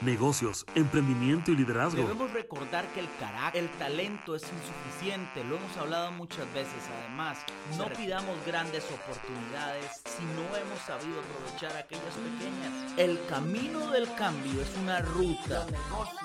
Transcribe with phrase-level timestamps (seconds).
[0.00, 2.02] negocios, emprendimiento y liderazgo.
[2.02, 6.74] Debemos recordar que el carácter, el talento es insuficiente, lo hemos hablado muchas veces.
[7.00, 7.38] Además,
[7.76, 12.92] no pidamos grandes oportunidades si no hemos sabido aprovechar aquellas pequeñas.
[12.96, 15.66] El camino del cambio es una ruta.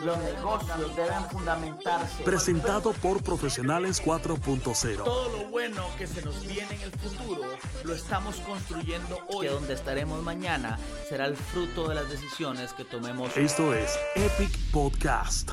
[0.03, 2.23] Los negocios, deben fundamentarse.
[2.23, 5.03] Presentado por Profesionales 4.0.
[5.03, 7.43] Todo lo bueno que se nos viene en el futuro
[7.83, 9.47] lo estamos construyendo hoy.
[9.47, 10.79] Que donde estaremos mañana
[11.09, 13.35] será el fruto de las decisiones que tomemos.
[13.35, 15.51] Esto es Epic Podcast.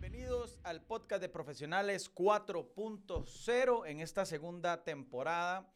[0.00, 5.70] Bienvenidos al podcast de Profesionales 4.0 en esta segunda temporada.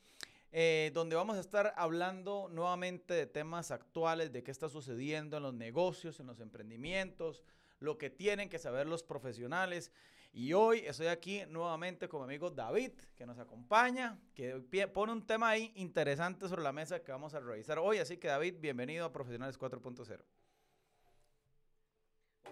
[0.50, 5.42] Eh, donde vamos a estar hablando nuevamente de temas actuales, de qué está sucediendo en
[5.42, 7.44] los negocios, en los emprendimientos,
[7.80, 9.92] lo que tienen que saber los profesionales.
[10.32, 14.58] Y hoy estoy aquí nuevamente con mi amigo David, que nos acompaña, que
[14.92, 17.98] pone un tema ahí interesante sobre la mesa que vamos a revisar hoy.
[17.98, 20.22] Así que David, bienvenido a Profesionales 4.0.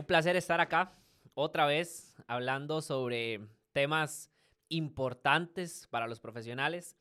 [0.00, 0.94] Un placer estar acá
[1.34, 4.30] otra vez hablando sobre temas
[4.70, 6.96] importantes para los profesionales.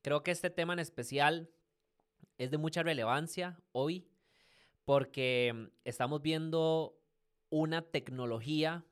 [0.00, 1.50] Creo que este tema en especial
[2.38, 4.08] es de mucha relevancia hoy
[4.86, 6.98] porque estamos viendo
[7.50, 8.82] una tecnología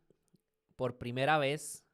[0.76, 1.86] por primera vez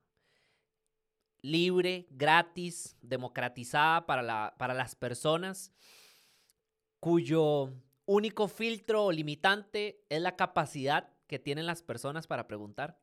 [1.42, 5.70] libre, gratis, democratizada para, para las personas,
[6.98, 7.72] cuyo
[8.04, 12.98] único filtro limitante es la capacidad que tienen las personas para preguntar.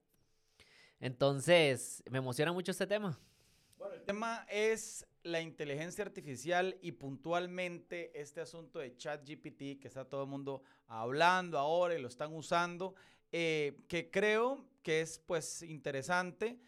[1.00, 3.20] Entonces, me emociona mucho este tema.
[3.76, 10.06] Bueno, el tema es la inteligencia artificial y puntualmente este asunto de ChatGPT que está
[10.06, 12.94] todo el mundo hablando ahora y lo están usando,
[13.32, 16.60] eh, que creo que es pues interesante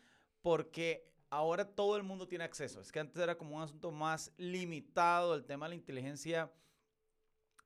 [0.42, 2.82] porque ahora todo el mundo tiene acceso.
[2.82, 6.52] Es que antes era como un asunto más limitado el tema de la inteligencia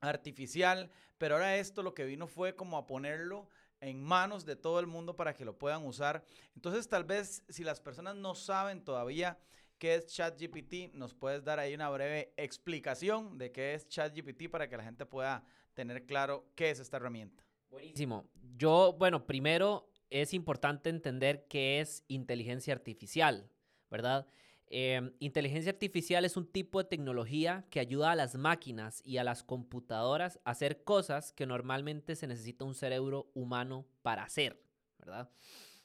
[0.02, 3.48] artificial, pero ahora esto lo que vino fue como a ponerlo
[3.86, 6.24] en manos de todo el mundo para que lo puedan usar.
[6.56, 9.38] Entonces tal vez si las personas no saben todavía
[9.78, 14.68] qué es ChatGPT, nos puedes dar ahí una breve explicación de qué es ChatGPT para
[14.68, 15.44] que la gente pueda
[15.76, 17.46] tener claro qué es esta herramienta.
[17.70, 18.26] Buenísimo.
[18.58, 23.52] Yo, bueno, primero es importante entender qué es inteligencia artificial,
[23.92, 24.26] ¿verdad?
[24.68, 29.24] Em, inteligencia artificial es un tipo de tecnología que ayuda a las máquinas y a
[29.24, 34.60] las computadoras a hacer cosas que normalmente se necesita un cerebro humano para hacer,
[34.98, 35.30] ¿verdad?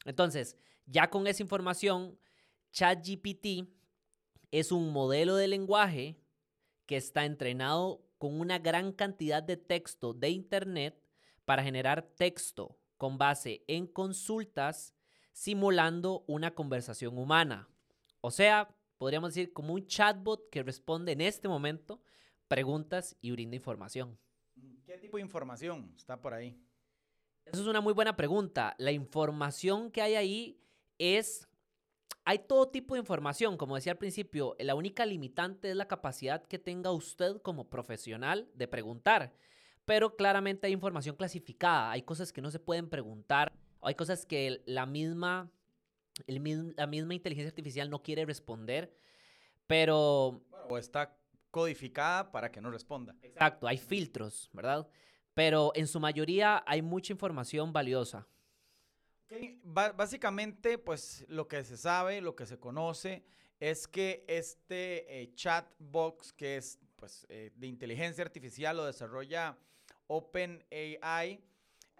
[0.07, 2.19] Entonces, ya con esa información,
[2.73, 3.69] ChatGPT
[4.51, 6.17] es un modelo de lenguaje
[6.87, 11.01] que está entrenado con una gran cantidad de texto de Internet
[11.45, 14.95] para generar texto con base en consultas
[15.33, 17.69] simulando una conversación humana.
[18.21, 22.03] O sea, podríamos decir como un chatbot que responde en este momento
[22.49, 24.19] preguntas y brinda información.
[24.85, 26.61] ¿Qué tipo de información está por ahí?
[27.45, 28.75] Eso es una muy buena pregunta.
[28.79, 30.61] La información que hay ahí
[30.99, 31.47] es...
[32.27, 36.45] Hay todo tipo de información, como decía al principio, la única limitante es la capacidad
[36.45, 39.33] que tenga usted como profesional de preguntar
[39.91, 44.63] pero claramente hay información clasificada, hay cosas que no se pueden preguntar, hay cosas que
[44.65, 45.51] la misma,
[46.27, 48.97] la misma inteligencia artificial no quiere responder,
[49.67, 50.43] pero...
[50.69, 51.17] o está
[51.51, 53.15] codificada para que no responda.
[53.23, 54.89] Exacto, hay filtros, ¿verdad?
[55.35, 58.27] Pero en su mayoría hay mucha información valiosa.
[59.63, 63.25] básicamente, pues lo que se sabe, lo que se conoce,
[63.61, 69.57] es que este eh, chat box, que es pues, eh, de inteligencia artificial, lo desarrolla
[70.07, 71.41] OpenAI,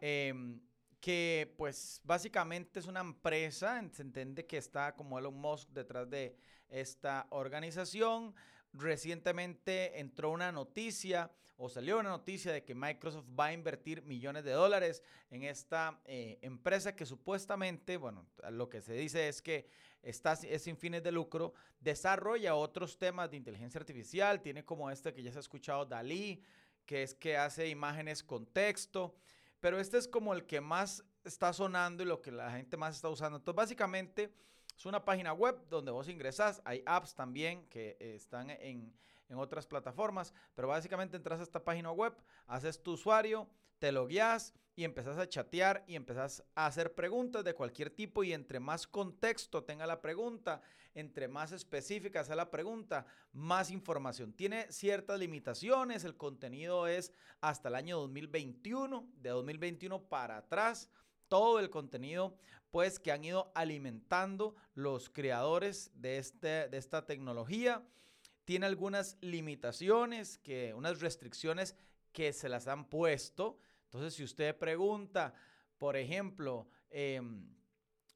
[0.01, 0.61] em,
[1.01, 6.37] que pues básicamente es una empresa, se entiende que está como Elon Musk detrás de
[6.69, 8.35] esta organización.
[8.73, 14.45] Recientemente entró una noticia o salió una noticia de que Microsoft va a invertir millones
[14.45, 19.69] de dólares en esta eh, empresa que supuestamente, bueno, lo que se dice es que
[20.03, 25.13] está, es sin fines de lucro, desarrolla otros temas de inteligencia artificial, tiene como este
[25.13, 26.43] que ya se ha escuchado, Dalí,
[26.87, 29.15] que es que hace imágenes con texto,
[29.61, 32.97] pero este es como el que más está sonando y lo que la gente más
[32.97, 33.39] está usando.
[33.39, 34.35] Entonces, básicamente
[34.77, 38.95] es una página web donde vos ingresás, hay apps también que están en,
[39.29, 42.15] en otras plataformas, pero básicamente entras a esta página web,
[42.47, 43.49] haces tu usuario,
[43.81, 48.33] te logueas y empezás a chatear y empezás a hacer preguntas de cualquier tipo y
[48.33, 50.63] entre más contexto tenga la pregunta,
[50.95, 54.33] entre más específica sea la pregunta, más información.
[54.33, 60.89] Tiene ciertas limitaciones, el contenido es hasta el año 2021, de 2021 para atrás,
[61.29, 62.37] todo el contenido
[62.71, 67.83] pues que han ido alimentando los creadores de, este, de esta tecnología.
[68.45, 71.77] Tiene algunas limitaciones, que, unas restricciones
[72.13, 73.59] que se las han puesto
[73.91, 75.35] Entonces, si usted pregunta,
[75.77, 77.45] por ejemplo, em,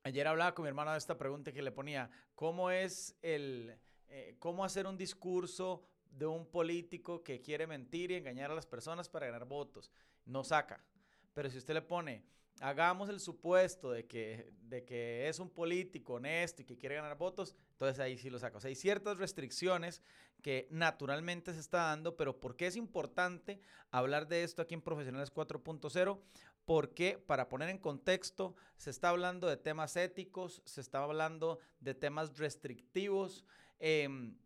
[0.04, 3.76] ayer hablaba con mi hermano de esta pregunta que le ponía, ¿cómo es el,
[4.06, 8.66] eh, cómo hacer un discurso de un político que quiere mentir y engañar a las
[8.66, 9.90] personas para ganar votos?
[10.26, 10.84] No saca.
[11.32, 12.22] Pero si usted le pone,
[12.60, 17.16] hagamos el supuesto de que, de que es un político honesto y que quiere ganar
[17.16, 18.58] votos, entonces ahí sí lo saca.
[18.58, 20.02] O sea, hay ciertas restricciones
[20.42, 23.60] que naturalmente se está dando, pero ¿por qué es importante
[23.90, 26.20] hablar de esto aquí en Profesionales 4.0?
[26.64, 31.94] Porque, para poner en contexto, se está hablando de temas éticos, se está hablando de
[31.94, 33.44] temas restrictivos.
[33.78, 34.36] Em,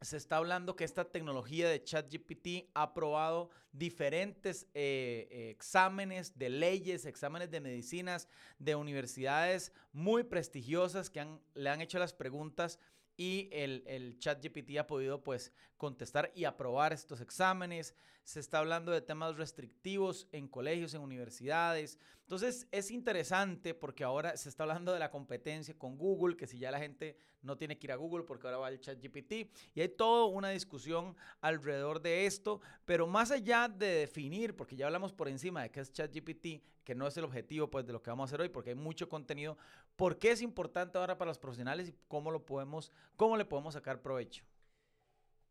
[0.00, 6.50] se está hablando que esta tecnología de ChatGPT ha probado diferentes eh, eh, exámenes de
[6.50, 8.28] leyes, exámenes de medicinas
[8.58, 12.78] de universidades muy prestigiosas que le han hecho las preguntas
[13.16, 17.94] y el, el chat GPT ha podido pues contestar y aprobar estos exámenes.
[18.22, 21.98] Se está hablando de temas restrictivos en colegios, en universidades.
[22.28, 26.58] Entonces es interesante porque ahora se está hablando de la competencia con Google, que si
[26.58, 29.50] ya la gente no tiene que ir a Google porque ahora va el chat GPT.
[29.74, 34.84] Y hay toda una discusión alrededor de esto, pero más allá de definir, porque ya
[34.84, 37.94] hablamos por encima de qué es chat GPT, que no es el objetivo pues de
[37.94, 39.56] lo que vamos a hacer hoy, porque hay mucho contenido,
[39.96, 43.72] ¿por qué es importante ahora para los profesionales y cómo lo podemos, cómo le podemos
[43.72, 44.44] sacar provecho?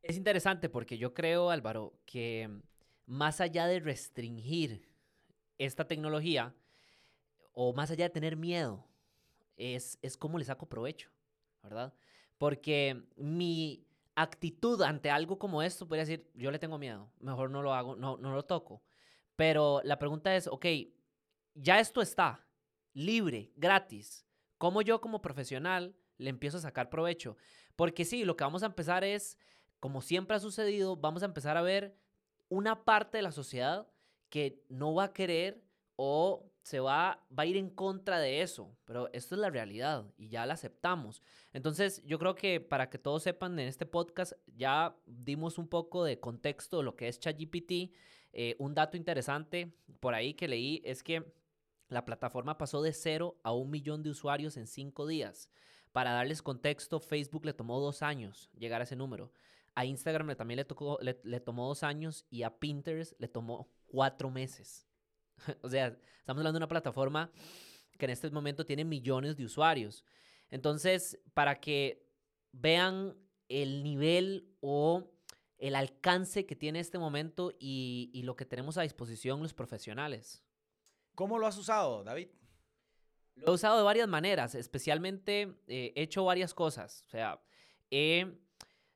[0.03, 2.47] Es interesante porque yo creo, Álvaro, que
[3.07, 4.87] más allá de restringir
[5.57, 6.53] esta tecnología,
[7.59, 8.85] o más allá de tener miedo,
[9.55, 11.09] es, es cómo le saco provecho,
[11.63, 11.91] ¿verdad?
[12.37, 13.83] Porque mi
[14.13, 17.95] actitud ante algo como esto podría decir, yo le tengo miedo, mejor no lo hago,
[17.95, 18.83] no, no lo toco.
[19.35, 20.67] Pero la pregunta es, ok,
[21.55, 22.45] ya esto está
[22.93, 24.27] libre, gratis.
[24.59, 27.37] ¿Cómo yo como profesional le empiezo a sacar provecho?
[27.75, 29.35] Porque sí, lo que vamos a empezar es,
[29.79, 31.97] como siempre ha sucedido, vamos a empezar a ver
[32.49, 33.87] una parte de la sociedad
[34.29, 35.63] que no va a querer
[35.95, 40.05] o se va, va a ir en contra de eso, pero esto es la realidad
[40.17, 41.23] y ya la aceptamos.
[41.53, 46.03] Entonces, yo creo que para que todos sepan en este podcast, ya dimos un poco
[46.03, 47.95] de contexto de lo que es ChatGPT.
[48.33, 49.71] Eh, un dato interesante
[50.01, 51.31] por ahí que leí es que
[51.87, 55.49] la plataforma pasó de cero a un millón de usuarios en cinco días.
[55.93, 59.31] Para darles contexto, Facebook le tomó dos años llegar a ese número.
[59.73, 64.29] A Instagram también le, tocó, le tomó dos años y a Pinterest le tomó cuatro
[64.29, 64.86] meses.
[65.61, 65.87] o sea,
[66.19, 67.31] estamos hablando de una plataforma
[67.97, 70.03] que en este momento tiene millones de usuarios.
[70.49, 72.07] Entonces, para que
[72.51, 73.15] vean
[73.49, 75.11] el nivel o
[75.57, 80.43] el alcance que tiene este momento y, lo que tenemos a disposición los profesionales.
[81.15, 82.29] ¿Cómo lo has usado, David?
[83.35, 87.03] Lo he usado de varias maneras, especialmente eh, he hecho varias cosas.
[87.07, 87.41] O sea,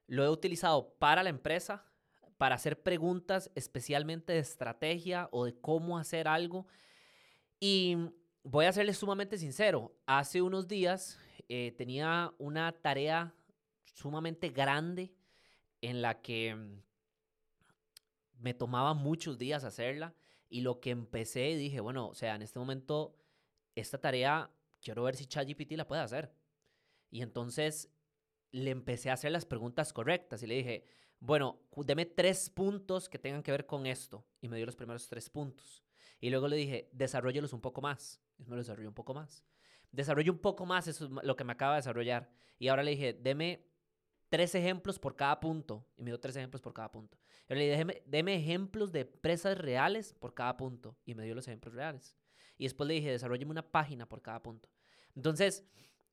[0.08, 1.86] lo he utilizado para la empresa,
[2.42, 6.66] para hacer preguntas especialmente de estrategia o de cómo hacer algo.
[7.60, 7.96] Y
[8.42, 13.36] voy a serles sumamente sincero, hace unos días eh, tenía una tarea
[13.94, 15.14] sumamente grande
[15.82, 16.82] en la que mm,
[18.40, 20.16] me tomaba muchos días hacerla
[20.50, 23.16] y lo que empecé dije, bueno, o sea, en este momento
[23.76, 24.50] esta tarea
[24.82, 26.34] quiero ver si ChatGPT la puede hacer.
[27.12, 27.94] Y entonces
[28.50, 30.86] le empecé a hacer las preguntas correctas y le dije,
[31.22, 34.26] bueno, deme tres puntos que tengan que ver con esto.
[34.42, 35.84] Y me dio los primeros tres puntos.
[36.20, 38.20] Y luego le dije, desarrollelos un poco más.
[38.40, 39.46] Y me lo desarrolló un poco más.
[39.92, 42.32] Desarrolle un poco más, eso es lo que me acaba de desarrollar.
[42.58, 43.68] Y ahora le dije, deme
[44.30, 45.86] tres ejemplos por cada punto.
[45.96, 47.20] Y me dio tres ejemplos por cada punto.
[47.48, 50.98] Y le dije, deme ejemplos de empresas reales por cada punto.
[51.06, 52.18] Y me dio los ejemplos reales.
[52.58, 54.70] Y después le dije, desarrolleme una página por cada punto.
[55.16, 55.64] Entonces,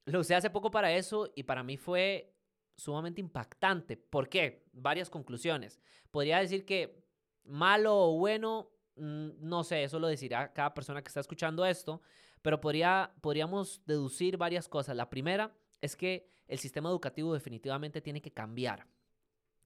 [0.05, 2.35] lo usé hace poco para eso y para mí fue
[2.79, 3.97] sumamente impactante.
[3.97, 4.65] ¿Por qué?
[4.73, 5.81] Varias conclusiones.
[6.11, 7.05] Podría decir que
[7.45, 12.01] malo o bueno, mm, no sé, eso lo decirá cada persona que está escuchando esto,
[12.41, 14.97] pero podría, podríamos deducir varias cosas.
[14.97, 18.87] La primera es que el sistema educativo definitivamente tiene que cambiar,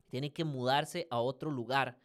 [0.08, 1.98] tiene que mudarse a otro lugar,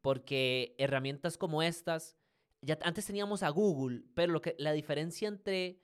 [0.00, 2.16] porque herramientas como estas,
[2.62, 5.82] ya antes teníamos a Google, pero lo que, la diferencia entre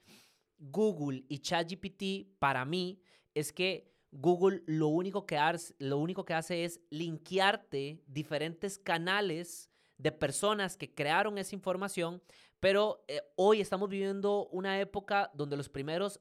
[0.58, 3.02] Google y ChatGPT para mí
[3.34, 11.38] es que Google lo único que hace, es linkearte diferentes canales de personas que crearon
[11.38, 12.22] esa información,
[12.58, 16.20] pero eh, hoy estamos viviendo una época donde los primeros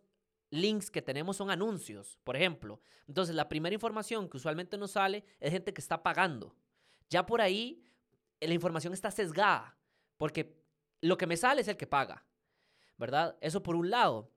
[0.51, 2.81] links que tenemos son anuncios, por ejemplo.
[3.07, 6.55] Entonces, la primera información que usualmente nos sale es gente que está pagando.
[7.09, 7.83] Ya por ahí,
[8.39, 9.77] eh, la información está sesgada,
[10.17, 10.59] porque
[11.01, 12.25] lo que me sale es el que paga,
[12.97, 13.37] ¿verdad?
[13.41, 14.31] Eso por un lado.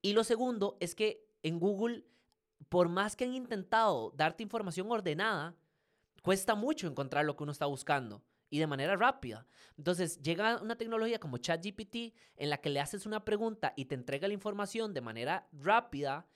[0.00, 2.04] Y lo segundo es que en Google
[2.68, 5.54] por más que han intentado darte información ordenada,
[6.22, 8.22] cuesta mucho encontrar lo que uno está buscando.
[8.50, 9.46] y de manera rápida.
[9.78, 13.94] Entonces llega una tecnología como ChatGPT en la que le haces una pregunta y te
[13.94, 16.26] entrega la información de manera rápida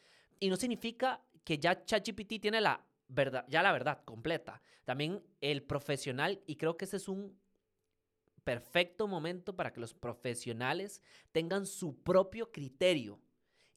[0.40, 4.62] y no significa que ya ChatGPT tiene la verdad, ya la verdad completa.
[4.86, 7.38] También el profesional, y creo que ese es un
[8.44, 11.02] perfecto momento para que los profesionales
[11.32, 13.20] tengan su propio criterio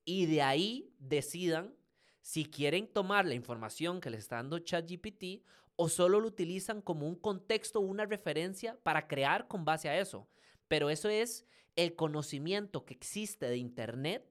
[0.06, 1.75] y de ahí decidan
[2.21, 5.43] si quieren tomar la información que les está dando ChatGPT
[5.75, 9.97] o solo lo utilizan como un contexto o una referencia para crear con base a
[9.97, 10.27] eso.
[10.67, 11.45] Pero eso es
[11.75, 14.29] el conocimiento que existe de Internet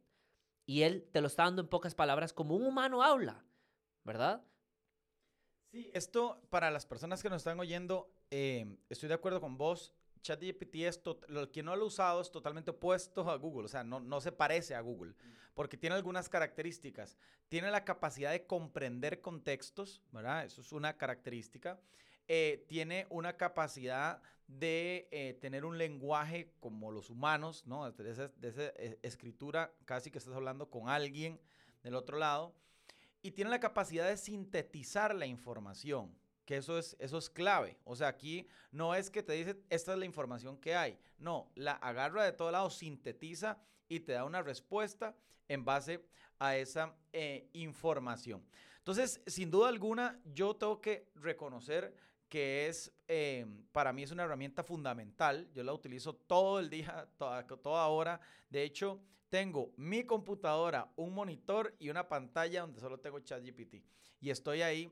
[0.67, 3.45] y él te lo está dando en pocas palabras como un humano habla,
[4.05, 4.45] ¿verdad?
[5.71, 9.95] Sí, esto para las personas que nos están oyendo, eh, estoy de acuerdo con vos.
[10.21, 13.85] ChatGPT es, lo que no lo ha usado es totalmente opuesto a Google, o sea,
[13.85, 15.15] no, no se parece a Google,
[15.55, 17.17] porque tiene algunas características.
[17.49, 20.45] Tiene la capacidad de comprender contextos, ¿verdad?
[20.45, 21.81] Eso es una característica.
[22.29, 27.91] Eh, tiene una capacidad de eh, tener un lenguaje como los humanos, ¿no?
[27.91, 31.41] De esa, de esa eh, escritura, casi que estás hablando con alguien
[31.83, 32.55] del otro lado.
[33.23, 36.15] Y tiene la capacidad de sintetizar la información
[36.49, 37.77] que eso es, eso es clave.
[37.85, 40.99] O sea, aquí no es que te dice, esta es la información que hay.
[41.19, 45.15] No, la agarra de todo lado, sintetiza y te da una respuesta
[45.47, 46.03] en base
[46.39, 48.43] a esa eh, información.
[48.79, 51.95] Entonces, sin duda alguna, yo tengo que reconocer
[52.31, 55.51] que es, eh, para mí es una herramienta fundamental.
[55.53, 58.23] Yo la utilizo todo el día, toda, toda hora.
[58.49, 63.85] De hecho, tengo mi computadora, un monitor y una pantalla donde solo tengo ChatGPT.
[64.23, 64.91] Y estoy ahí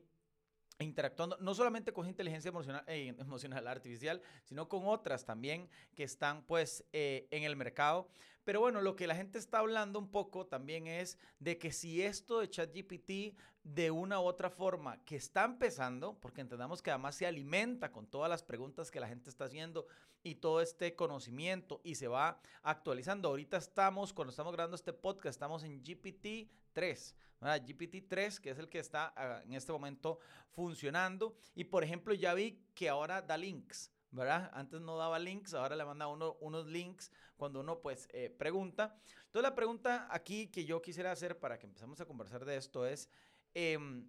[0.79, 6.43] interactuando no solamente con inteligencia emocional, eh, emocional artificial, sino con otras también que están
[6.43, 8.09] pues eh, en el mercado.
[8.47, 12.01] Pero bueno, lo que la gente está hablando un poco también es de que si
[12.01, 17.15] esto de ChatGPT de una u otra forma que está empezando, porque entendamos que además
[17.15, 19.85] se alimenta con todas las preguntas que la gente está haciendo
[20.23, 23.27] y todo este conocimiento y se va actualizando.
[23.27, 27.15] Ahorita estamos, cuando estamos grabando este podcast, estamos en GPT 3.
[27.41, 30.19] GPT-3, que es el que está ah, en este momento
[30.51, 31.35] funcionando.
[31.53, 34.49] Y por ejemplo, ya vi que ahora da links, ¿verdad?
[34.53, 38.95] Antes no daba links, ahora le manda uno unos links cuando uno pues eh, pregunta.
[39.25, 42.85] Entonces la pregunta aquí que yo quisiera hacer para que empecemos a conversar de esto
[42.85, 43.09] es,
[43.53, 44.07] em,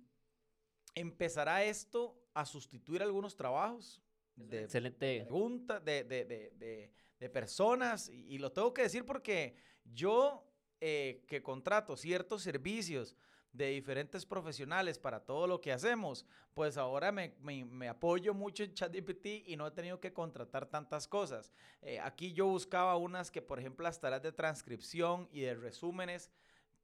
[0.95, 4.03] ¿empezará esto a sustituir algunos trabajos?
[4.37, 5.23] De Excelente.
[5.23, 8.09] Pregunta de, de, de, de personas.
[8.09, 10.49] y lo tengo que decir porque yo
[10.81, 13.17] eh, que contrato ciertos servicios
[13.53, 19.49] de diferentes profesionales para todo lo que hacemos, pues ahora me, apoyo mucho en ChatGPT
[19.49, 21.53] y no he tenido que contratar tantas cosas.
[21.83, 26.31] Eh, aquí yo buscaba unas que, por ejemplo, las tareas de transcripción y de resúmenes,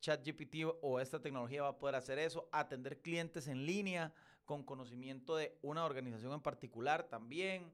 [0.00, 4.12] ChatGPT o esta tecnología va a poder hacer eso, atender clientes en línea
[4.44, 7.72] con conocimiento de una organización en particular también.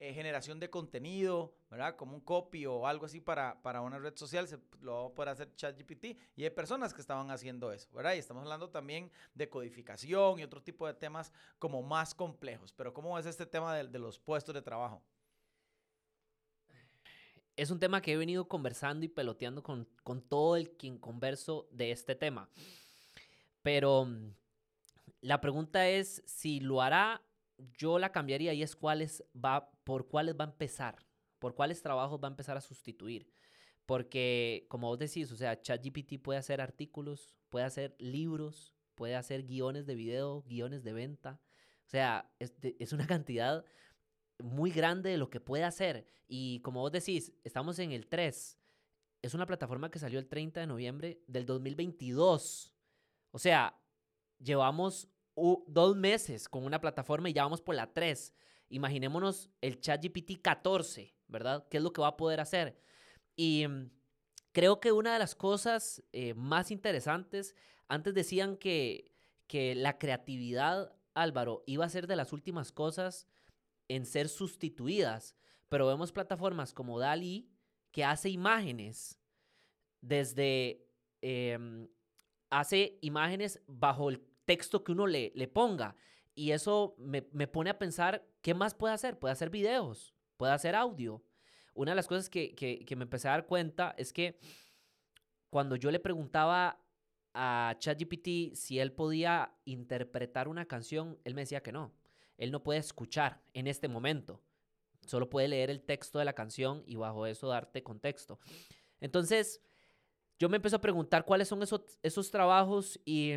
[0.00, 1.96] Eh, generación de contenido, ¿verdad?
[1.96, 5.12] Como un copy o algo así para, para una red social, se lo va a
[5.12, 8.14] poder hacer ChatGPT y hay personas que estaban haciendo eso, ¿verdad?
[8.14, 12.72] Y estamos hablando también de codificación y otro tipo de temas como más complejos.
[12.72, 15.02] Pero ¿cómo es este tema de, de los puestos de trabajo?
[17.56, 21.66] Es un tema que he venido conversando y peloteando con, con todo el quien converso
[21.72, 22.48] de este tema.
[23.62, 24.32] Pero mm,
[25.22, 27.20] la pregunta es si lo hará
[27.76, 30.98] yo la cambiaría y es cuáles va, por cuáles va a empezar,
[31.38, 33.32] por cuáles trabajos va a empezar a sustituir.
[33.86, 39.44] Porque, como vos decís, o sea, ChatGPT puede hacer artículos, puede hacer libros, puede hacer
[39.44, 41.40] guiones de video, guiones de venta.
[41.86, 43.64] O sea, es, una cantidad
[44.38, 46.04] muy grande de lo que puede hacer.
[46.26, 48.58] Y como vos decís, estamos en el 3.
[49.22, 52.74] Es una plataforma que salió el 30 de noviembre del 2022.
[53.30, 53.80] O sea,
[54.38, 55.08] llevamos
[55.66, 58.34] dos meses con una plataforma y ya vamos por la 3.
[58.68, 61.66] Imaginémonos el ChatGPT 14, ¿verdad?
[61.70, 62.78] ¿Qué es lo que va a poder hacer?
[63.36, 63.90] Y mm,
[64.52, 67.54] creo que una de las cosas eh, más interesantes,
[67.88, 69.12] antes decían que,
[69.46, 73.26] que la creatividad, Álvaro, iba a ser de las últimas cosas
[73.88, 75.34] en ser sustituidas,
[75.68, 77.48] pero vemos plataformas como DALI
[77.90, 79.18] que hace imágenes
[80.00, 80.84] desde...
[81.20, 81.88] Em,
[82.50, 85.94] hace imágenes bajo el texto que uno le, le ponga.
[86.38, 89.18] Y eso me, pone a pensar, ¿qué más puede hacer?
[89.18, 91.20] Puede hacer videos, puede hacer audio.
[91.74, 94.38] Una de las cosas que, que me empecé a dar cuenta es que
[95.50, 96.80] cuando yo le preguntaba
[97.34, 101.92] a ChatGPT si él podía interpretar una canción, él me decía que no.
[102.36, 104.40] Él no puede escuchar en este momento.
[105.08, 108.38] Solo puede leer el texto de la canción y bajo eso darte contexto.
[109.00, 109.60] Entonces,
[110.38, 113.32] yo me empecé a preguntar cuáles son esos, esos trabajos y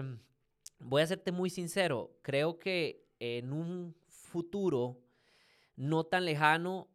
[0.84, 5.00] voy a serte muy sincero, creo que en un futuro
[5.76, 6.90] no tan lejano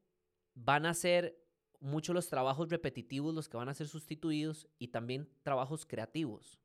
[0.55, 1.39] van a ser
[1.81, 6.59] muchos los trabajos repetitivos los que van a ser sustituidos y también trabajos creativos.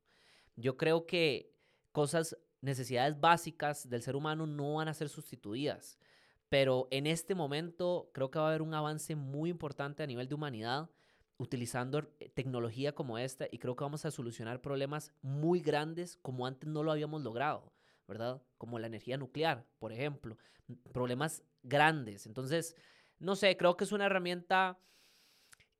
[0.56, 1.54] Yo creo que
[1.92, 5.98] cosas, necesidades básicas del ser humano no van a ser sustituidas,
[6.50, 10.28] pero en este momento creo que va a haber un avance muy importante a nivel
[10.28, 10.90] de humanidad
[11.42, 16.46] utilizando eh, tecnología como esta y creo que vamos a solucionar problemas muy grandes como
[16.46, 17.74] antes no lo habíamos logrado,
[18.08, 18.44] ¿verdad?
[18.60, 20.38] Como la energía nuclear, por ejemplo,
[20.94, 22.28] problemas grandes.
[22.28, 22.76] Entonces,
[23.18, 24.80] no sé, creo que es una herramienta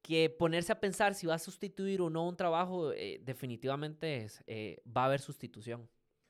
[0.02, 4.44] que ponerse a pensar si va a sustituir o no un trabajo, eh, definitivamente es,
[4.48, 5.88] eh, va a haber sustitución.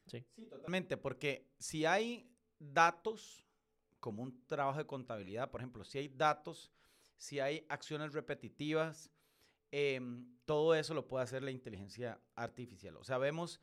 [0.08, 0.26] Sí.
[0.36, 3.46] sí, totalmente, porque si hay datos,
[4.02, 6.70] como un trabajo de contabilidad, por ejemplo, si hay datos,
[7.16, 9.10] si hay acciones repetitivas,
[9.72, 12.98] Em, todo eso lo puede hacer la inteligencia artificial.
[12.98, 13.62] O sea, vemos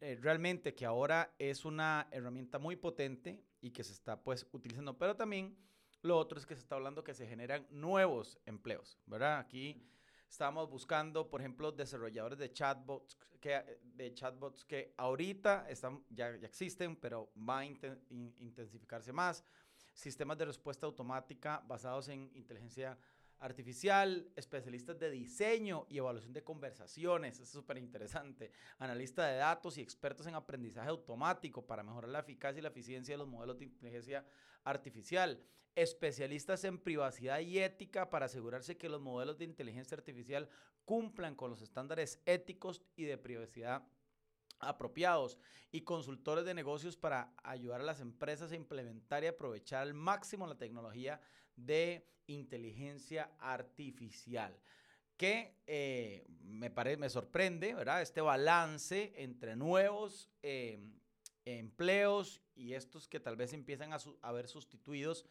[0.00, 4.96] eh, realmente que ahora es una herramienta muy potente y que se está pues utilizando,
[4.96, 5.56] pero también
[6.02, 9.38] lo otro es que se está hablando que se generan nuevos empleos, ¿verdad?
[9.38, 9.82] Aquí
[10.28, 16.46] estamos buscando, por ejemplo, desarrolladores de chatbots que, de chatbots que ahorita están, ya, ya
[16.46, 19.44] existen, pero va a intensificarse más.
[19.92, 23.11] Sistemas de respuesta automática basados en inteligencia artificial
[23.42, 29.80] artificial, especialistas de diseño y evaluación de conversaciones, es súper interesante, analista de datos y
[29.80, 33.64] expertos en aprendizaje automático para mejorar la eficacia y la eficiencia de los modelos de
[33.64, 34.24] inteligencia
[34.62, 35.42] artificial,
[35.74, 40.48] especialistas en privacidad y ética para asegurarse que los modelos de inteligencia artificial
[40.84, 43.82] cumplan con los estándares éticos y de privacidad
[44.62, 45.38] apropiados
[45.70, 50.46] y consultores de negocios para ayudar a las empresas a implementar y aprovechar al máximo
[50.46, 51.20] la tecnología
[51.56, 54.58] de inteligencia artificial
[55.16, 58.02] que eh, me, me sorprende, ¿verdad?
[58.02, 60.80] Este balance entre nuevos eh,
[61.44, 65.24] empleos y estos que tal vez empiezan a, ver sustituidos,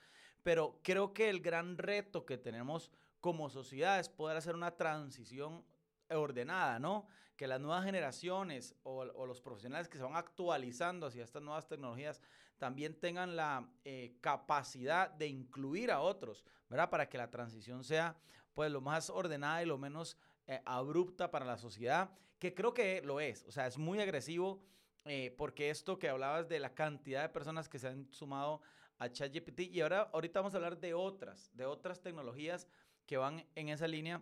[0.44, 5.64] pero creo que el gran reto que tenemos como sociedad es poder hacer una transición
[6.10, 7.08] ordenada, ¿no?
[7.42, 12.22] Que las nuevas generaciones o, los profesionales que se van actualizando hacia estas nuevas tecnologías
[12.60, 16.92] también tengan la eh, capacidad de incluir a otros, ¿verdad?
[16.92, 18.16] Para que la transición sea
[18.54, 23.02] pues lo más ordenada y lo menos eh, abrupta para la sociedad, que creo que
[23.02, 24.62] lo es, o sea, es muy agresivo
[25.06, 28.62] eh, porque esto que hablabas de la cantidad de personas que se han sumado
[29.00, 32.68] a ChatGPT y ahora ahorita vamos a hablar de otras, de otras tecnologías
[33.08, 34.22] que van en esa línea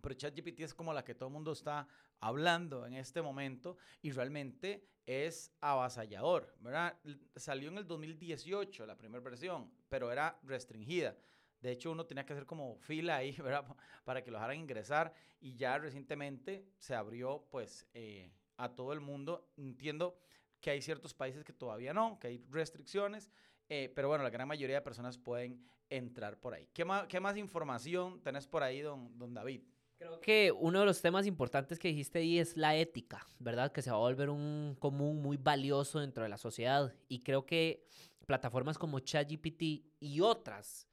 [0.00, 1.86] pero ChatGPT es como la que todo el mundo está
[2.20, 6.96] hablando en este momento y realmente es avasallador, ¿verdad?
[7.34, 11.16] Salió en el 2018 la primera versión, pero era restringida.
[11.60, 13.64] De hecho, uno tenía que hacer como fila ahí, ¿verdad?
[14.04, 19.00] Para que lo dejaran ingresar y ya recientemente se abrió pues eh, a todo el
[19.00, 19.50] mundo.
[19.56, 20.16] Entiendo
[20.60, 23.30] que hay ciertos países que todavía no, que hay restricciones,
[23.68, 26.68] eh, pero bueno, la gran mayoría de personas pueden entrar por ahí.
[26.72, 29.62] ¿Qué más, qué más información tenés por ahí, don, don David?
[30.00, 33.70] Creo que uno de los temas importantes que dijiste ahí es la ética, ¿verdad?
[33.70, 36.94] Que se va a volver un común muy valioso dentro de la sociedad.
[37.06, 37.84] Y creo que
[38.24, 40.88] plataformas como ChatGPT y otras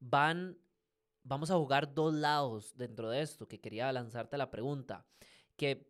[0.00, 0.58] van,
[1.22, 5.06] vamos a jugar dos lados dentro de esto, que quería lanzarte la pregunta.
[5.56, 5.88] Que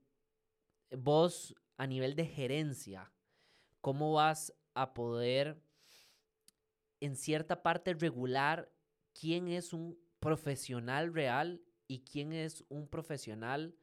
[0.91, 3.11] vos, a nivel de gerencia,
[3.81, 5.59] ¿cómo vas a poder,
[7.01, 8.71] en cierta parte, regular
[9.19, 13.75] quién es un profesional real y quién es un profesional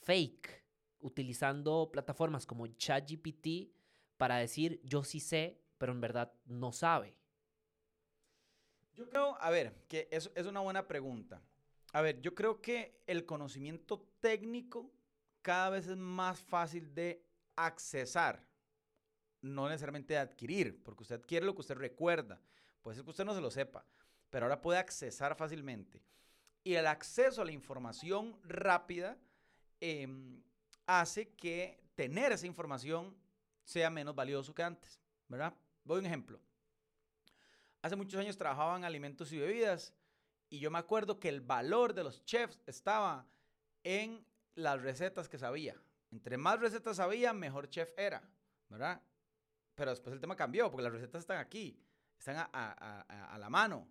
[0.00, 0.64] fake
[1.00, 3.72] utilizando plataformas como ChatGPT
[4.16, 7.16] para decir yo sí sé, pero en verdad no sabe?
[8.94, 11.42] Yo creo, a ver, que es, es una buena pregunta.
[11.92, 14.92] A ver, yo creo que el conocimiento técnico
[15.42, 17.24] cada vez es más fácil de
[17.56, 18.46] accesar,
[19.40, 22.40] no necesariamente de adquirir, porque usted adquiere lo que usted recuerda.
[22.82, 23.86] Puede ser que usted no se lo sepa,
[24.28, 26.02] pero ahora puede accesar fácilmente
[26.62, 29.16] y el acceso a la información rápida
[29.80, 30.42] em,
[30.86, 33.16] hace que tener esa información
[33.64, 35.54] sea menos valioso que antes, ¿verdad?
[35.84, 36.40] Voy a un ejemplo.
[37.82, 39.94] Hace muchos años trabajaba en alimentos y bebidas
[40.50, 43.26] y yo me acuerdo que el valor de los chefs estaba
[43.82, 45.80] en las recetas que sabía.
[46.10, 48.22] Entre más recetas sabía, mejor chef era,
[48.68, 49.00] ¿verdad?
[49.74, 51.80] Pero después el tema cambió porque las recetas están aquí,
[52.18, 53.88] están a la mano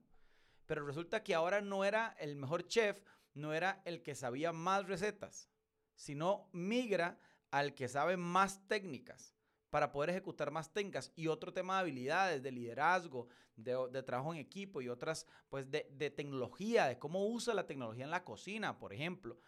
[0.69, 3.01] pero resulta que ahora no era el mejor chef,
[3.33, 5.49] no era el que sabía más recetas,
[5.95, 9.33] sino migra al que sabe más técnicas
[9.71, 14.39] para poder ejecutar más técnicas y otro tema de habilidades, de liderazgo, de, trabajo en
[14.39, 18.77] equipo y otras, pues de, de, tecnología, de cómo usa la tecnología en la cocina,
[18.77, 19.39] por ejemplo.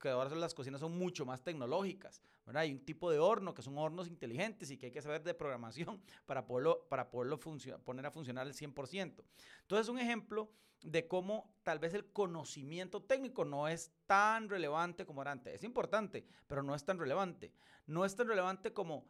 [0.00, 2.62] Que ahora las cocinas son mucho más tecnológicas, ¿verdad?
[2.62, 5.34] Hay un tipo de horno que son hornos inteligentes y que hay que saber de
[5.34, 9.24] programación para poderlo, para poderlo poner a funcionar al 100%.
[9.62, 10.50] Entonces, un ejemplo
[10.82, 15.54] de cómo tal vez el conocimiento técnico no es tan relevante como era antes.
[15.54, 17.52] Es importante, pero no es tan relevante.
[17.86, 19.06] No es tan relevante como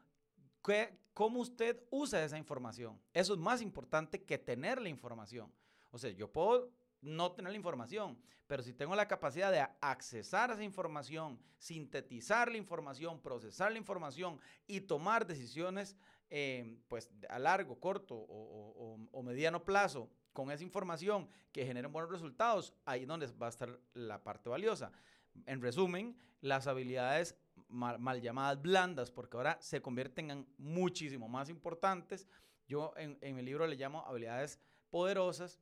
[1.14, 3.00] cómo usted usa esa información.
[3.12, 5.52] Eso es más importante que tener la información.
[5.90, 6.70] O sea, yo puedo
[7.06, 12.50] no tener la información, pero si tengo la capacidad de accesar a esa información, sintetizar
[12.50, 15.96] la información, procesar la información y tomar decisiones
[16.28, 22.74] eh, pues a largo, corto o, mediano plazo con esa información que generen buenos resultados,
[22.84, 24.92] ahí es donde va a estar la parte valiosa.
[25.46, 27.36] En resumen, las habilidades
[27.68, 32.28] mal, llamadas blandas, porque ahora se convierten en muchísimo más importantes.
[32.68, 35.58] Yo en, en mi libro le llamo habilidades poderosas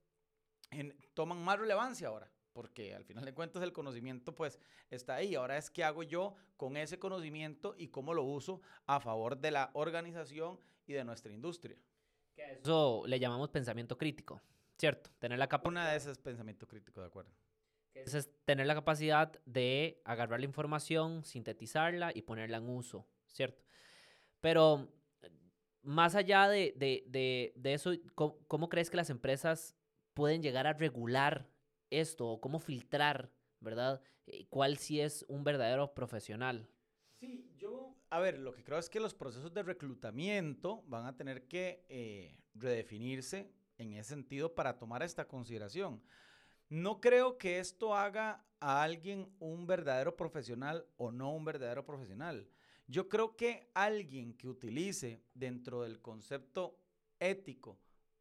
[1.14, 4.58] toman más relevancia ahora, porque al final de cuentas el conocimiento pues
[4.90, 5.34] está ahí.
[5.34, 9.50] Ahora es qué hago yo con ese conocimiento y cómo lo uso a favor de
[9.50, 11.76] la organización y de nuestra industria.
[12.36, 14.40] Eso le llamamos pensamiento crítico,
[14.76, 15.10] ¿cierto?
[15.18, 15.70] Tener la capacidad...
[15.70, 17.32] Una de esas es pensamiento crítico, de acuerdo.
[17.94, 23.62] es tener la capacidad de agarrar la información, sintetizarla y ponerla en uso, ¿cierto?
[24.40, 24.88] Pero
[25.84, 29.76] más allá de, de, de, eso, ¿cómo, crees que las empresas
[30.14, 31.48] pueden llegar a regular
[31.90, 34.00] esto o cómo filtrar, ¿verdad?
[34.26, 36.68] Eh, ¿Cuál sí es un verdadero profesional?
[37.18, 41.16] Sí, yo, a ver, lo que creo es que los procesos de reclutamiento van a
[41.16, 46.02] tener que eh, redefinirse en ese sentido para tomar esta consideración.
[46.68, 52.48] No creo que esto haga a alguien un verdadero profesional o no un verdadero profesional.
[52.86, 56.78] Yo creo que alguien que utilice dentro del concepto
[57.18, 57.78] ético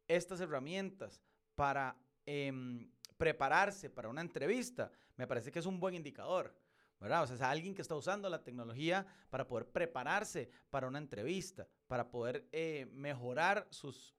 [0.08, 1.22] estas herramientas
[1.54, 6.54] para em, prepararse para una entrevista, me parece que es un buen indicador.
[7.00, 7.24] ¿verdad?
[7.24, 11.66] O sea, es alguien que está usando la tecnología para poder prepararse para una entrevista,
[11.86, 14.14] para poder eh, mejorar sus,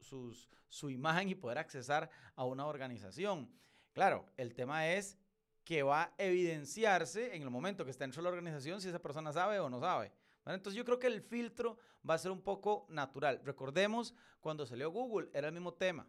[0.67, 3.49] su imagen y poder accesar a una organización.
[3.91, 5.17] Claro, el tema es
[5.63, 9.01] que va a evidenciarse en el momento que está dentro de la organización si esa
[9.01, 10.11] persona sabe o no sabe.
[10.45, 13.41] Entonces yo creo que el filtro va a ser un poco natural.
[13.43, 16.07] Recordemos cuando salió Google, era el mismo tema.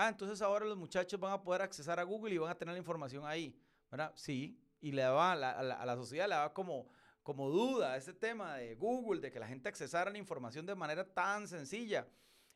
[0.00, 2.72] Ah, entonces ahora los muchachos van a poder accesar a Google y van a tener
[2.72, 4.12] la información ahí, ¿verdad?
[4.14, 6.86] Sí, y le daba a la, sociedad le daba como,
[7.24, 11.04] como duda ese tema de Google, de que la gente accesara la información de manera
[11.04, 12.06] tan sencilla.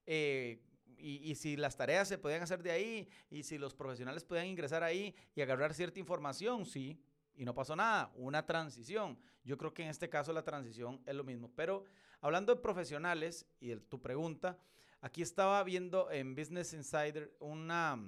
[0.06, 0.62] Eh,
[0.96, 4.84] y, si las tareas se podían hacer de ahí, y si los profesionales podían ingresar
[4.84, 7.02] ahí y agarrar cierta información, sí,
[7.34, 9.18] y no pasó nada, una transición.
[9.42, 11.50] Yo creo que en este caso la transición es lo mismo.
[11.56, 11.86] Pero
[12.20, 14.60] hablando de profesionales y de tu pregunta,
[15.02, 18.00] Aquí estaba viendo en Business Insider una,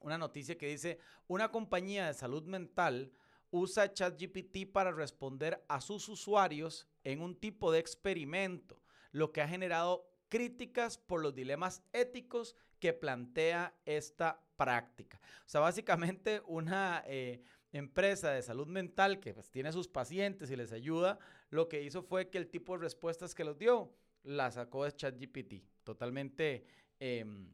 [0.00, 3.12] una noticia que dice, una compañía de salud mental
[3.52, 9.48] usa ChatGPT para responder a sus usuarios en un tipo de experimento, lo que ha
[9.48, 15.20] generado críticas por los dilemas éticos que plantea esta práctica.
[15.46, 20.50] O sea, básicamente una eh, empresa de salud mental que pues, tiene a sus pacientes
[20.50, 23.94] y les ayuda, lo que hizo fue que el tipo de respuestas que los dio
[24.24, 26.66] la sacó de ChatGPT totalmente
[27.00, 27.52] em,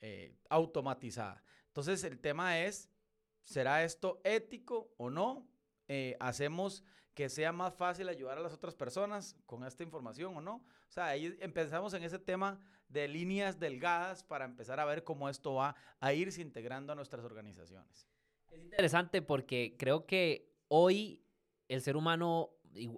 [0.00, 1.42] eh, automatizada.
[1.68, 2.90] Entonces el tema es,
[3.42, 5.48] ¿será esto ético o no?
[5.88, 6.84] Eh, ¿Hacemos
[7.14, 10.56] que sea más fácil ayudar a las otras personas con esta información o no?
[10.56, 15.28] O sea, ahí empezamos en ese tema de líneas delgadas para empezar a ver cómo
[15.28, 18.08] esto va a irse integrando a nuestras organizaciones.
[18.50, 21.24] Es interesante porque creo que hoy
[21.68, 22.50] el ser humano,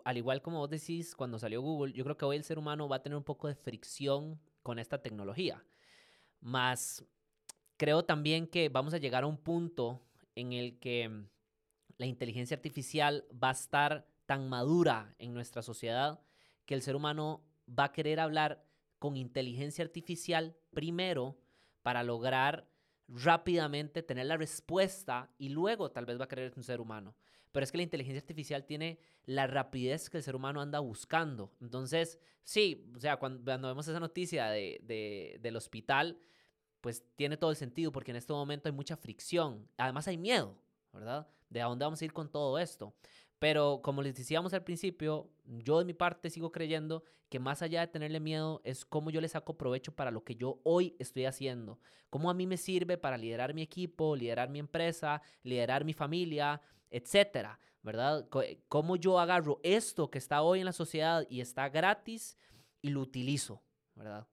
[0.05, 2.89] al igual como vos decís cuando salió Google, yo creo que hoy el ser humano
[2.89, 5.65] va a tener un poco de fricción con esta tecnología.
[6.41, 7.05] Más
[7.77, 10.03] creo también que vamos a llegar a un punto
[10.35, 11.09] en el que
[11.99, 16.21] la inteligencia artificial va a estar tan madura en nuestra sociedad
[16.65, 18.67] que el ser humano va a querer hablar
[18.99, 21.39] con inteligencia artificial primero
[21.83, 22.69] para lograr
[23.09, 27.17] rápidamente tener la respuesta y luego tal vez va a querer un ser humano.
[27.53, 31.53] Pero es que la inteligencia artificial tiene la rapidez que el ser humano anda buscando.
[31.61, 36.19] Entonces, sí, o sea, cuando, vemos esa noticia de, del hospital,
[36.81, 39.69] pues tiene todo el sentido porque en este momento hay mucha fricción.
[39.79, 40.59] Además hay miedo,
[40.93, 41.29] ¿verdad?
[41.49, 42.95] De a dónde vamos a ir con todo esto.
[43.39, 47.81] Pero como les decíamos al principio, yo de mi parte sigo creyendo que más allá
[47.81, 51.27] de tenerle miedo es cómo yo le saco provecho para lo que yo hoy estoy
[51.27, 51.79] haciendo.
[52.09, 56.61] Cómo a mí me sirve para liderar mi equipo, liderar mi empresa, liderar mi familia,
[56.91, 58.27] etcétera, ¿verdad?
[58.43, 62.39] Eh, cómo yo agarro esto que está hoy en la sociedad y está gratis
[62.81, 63.63] y lo utilizo,
[63.95, 64.27] ¿verdad?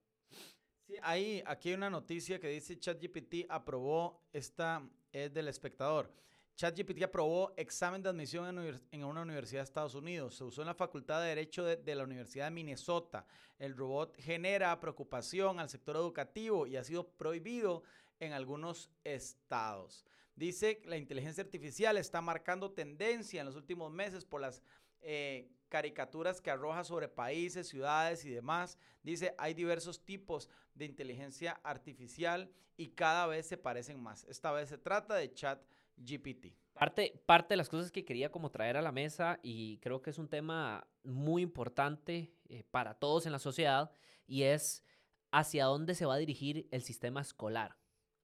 [0.85, 6.11] Sí, ahí, aquí hay una noticia que dice ChatGPT aprobó esta, es del espectador.
[6.55, 10.35] ChatGPT aprobó examen de admisión en, una universidad de Estados Unidos.
[10.35, 13.25] Se usó en la Facultad de Derecho de, la Universidad de Minnesota.
[13.57, 17.83] El robot genera preocupación al sector educativo y ha sido prohibido
[18.19, 20.05] en algunos estados.
[20.35, 24.61] Dice que la inteligencia artificial está marcando tendencia en los últimos meses por las
[25.01, 28.77] eh, caricaturas que arroja sobre países, ciudades y demás.
[29.01, 34.23] Dice, hay diversos tipos de inteligencia artificial y cada vez se parecen más.
[34.25, 35.59] Esta vez se trata de chat
[35.97, 36.55] GPT.
[36.73, 40.09] Parte, parte de las cosas que quería como traer a la mesa y creo que
[40.09, 43.91] es un tema muy importante eh, para todos en la sociedad
[44.25, 44.83] y es
[45.31, 47.77] hacia dónde se va a dirigir el sistema escolar,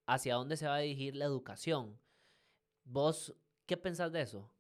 [0.05, 1.99] hacia dónde se va a dirigir la educación.
[2.84, 4.51] ¿Vos qué pensás de eso?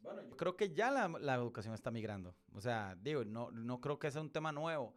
[0.00, 2.34] Bueno, yo creo que ya la, la educación está migrando.
[2.52, 4.94] O sea, digo, no, no creo que sea un tema nuevo.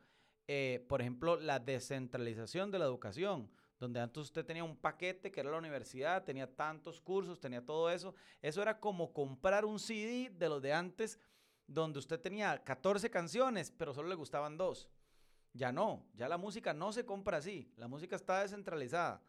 [0.47, 3.49] Eh, por ejemplo, la descentralización de la educación,
[3.81, 7.89] donde antes usted tenía un paquete que era la universidad, tenía tantos cursos, tenía todo
[7.89, 8.13] eso.
[8.39, 11.19] Eso era como comprar un CD de los de antes,
[11.65, 14.87] donde usted tenía 14 canciones, pero solo le gustaban dos.
[15.53, 19.23] Ya no, ya la música no se compra así, la música está descentralizada.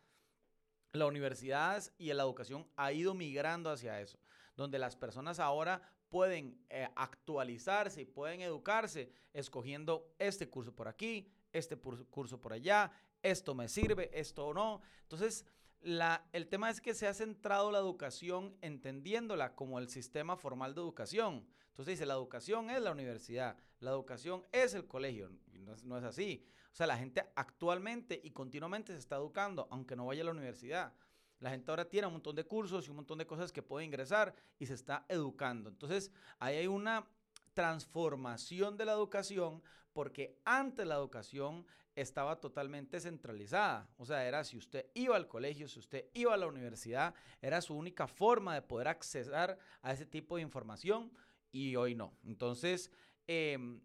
[0.92, 4.18] La universidad y la educación ha ido migrando hacia eso,
[4.54, 11.32] donde las personas ahora pueden eh, actualizarse y pueden educarse escogiendo este curso por aquí,
[11.54, 14.80] este curso por allá, esto me sirve, esto no.
[15.02, 15.46] Entonces,
[15.80, 20.74] la, el tema es que se ha centrado la educación entendiéndola como el sistema formal
[20.74, 21.46] de educación.
[21.68, 25.30] Entonces dice, la educación es la universidad, la educación es el colegio.
[25.52, 26.44] No es, no es así.
[26.72, 30.30] O sea, la gente actualmente y continuamente se está educando, aunque no vaya a la
[30.30, 30.92] universidad.
[31.40, 33.84] La gente ahora tiene un montón de cursos y un montón de cosas que puede
[33.84, 35.68] ingresar y se está educando.
[35.68, 37.06] Entonces, ahí hay una
[37.52, 43.88] transformación de la educación porque antes la educación estaba totalmente centralizada.
[43.96, 47.60] O sea, era si usted iba al colegio, si usted iba a la universidad, era
[47.60, 51.12] su única forma de poder acceder a ese tipo de información
[51.50, 52.16] y hoy no.
[52.24, 52.90] Entonces,
[53.26, 53.80] em,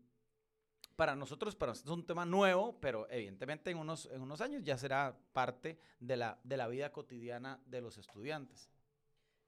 [0.96, 4.64] para nosotros, para nosotros es un tema nuevo, pero evidentemente en unos, en unos años
[4.64, 8.72] ya será parte de la, de la vida cotidiana de los estudiantes.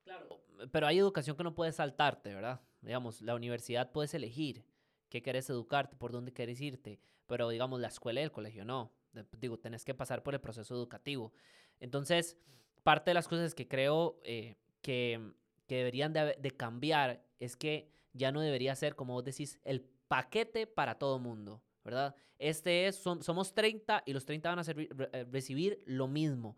[0.03, 0.41] Claro.
[0.71, 2.61] Pero hay educación que no puedes saltarte, ¿verdad?
[2.81, 4.63] Digamos, la universidad puedes elegir
[5.09, 8.93] qué querés educarte, por dónde querés irte, pero digamos, la escuela y el colegio no.
[9.39, 11.33] Digo, tenés que pasar por el proceso educativo.
[11.79, 12.37] Entonces,
[12.83, 15.33] parte de las cosas que creo eh, que,
[15.67, 20.67] que deberían de, cambiar es que ya no debería ser, como vos decís, el paquete
[20.67, 22.15] para todo mundo, ¿verdad?
[22.37, 26.55] Este es, som- somos 30 y los 30 van a eh, recibir lo mismo.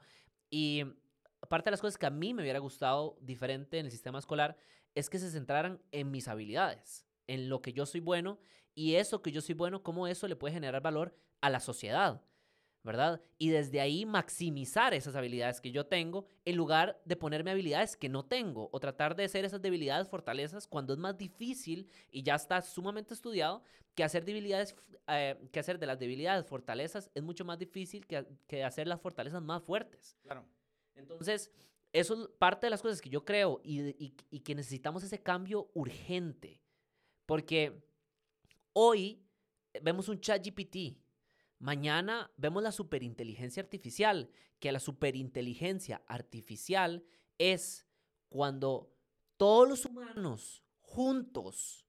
[0.49, 0.83] Y
[1.49, 4.57] parte de las cosas que a mí me hubiera gustado diferente en el sistema escolar
[4.95, 8.39] es que se centraran en mis habilidades, en lo que yo soy bueno
[8.75, 12.21] y eso que yo soy bueno, cómo eso le puede generar valor a la sociedad,
[12.83, 13.21] ¿verdad?
[13.37, 18.09] Y desde ahí maximizar esas habilidades que yo tengo en lugar de ponerme habilidades que
[18.09, 22.35] no tengo o tratar de hacer esas debilidades fortalezas cuando es más difícil y ya
[22.35, 23.63] está sumamente estudiado
[23.93, 24.75] que hacer debilidades,
[25.07, 29.01] eh, que hacer de las debilidades fortalezas es mucho más difícil que, que hacer las
[29.01, 30.17] fortalezas más fuertes.
[30.23, 30.45] Claro.
[30.95, 31.51] Entonces,
[31.93, 35.21] eso es parte de las cosas que yo creo y, y- y que necesitamos ese
[35.21, 36.60] cambio urgente.
[37.25, 37.83] Porque
[38.73, 39.23] hoy
[39.81, 40.97] vemos un chat GPT.
[41.59, 44.29] Mañana vemos la superinteligencia artificial,
[44.59, 47.03] que la superinteligencia artificial
[47.37, 47.85] es
[48.29, 48.95] cuando
[49.37, 51.85] todos los humanos juntos,